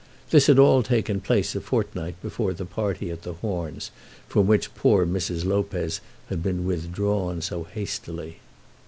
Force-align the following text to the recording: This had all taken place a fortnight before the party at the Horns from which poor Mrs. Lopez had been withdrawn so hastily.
This 0.31 0.47
had 0.47 0.57
all 0.57 0.81
taken 0.81 1.21
place 1.21 1.55
a 1.55 1.61
fortnight 1.61 2.19
before 2.23 2.53
the 2.55 2.65
party 2.65 3.11
at 3.11 3.21
the 3.21 3.33
Horns 3.33 3.91
from 4.27 4.47
which 4.47 4.73
poor 4.73 5.05
Mrs. 5.05 5.45
Lopez 5.45 6.01
had 6.29 6.41
been 6.41 6.65
withdrawn 6.65 7.39
so 7.39 7.65
hastily. 7.65 8.39